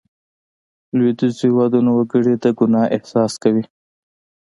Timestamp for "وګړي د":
1.93-2.45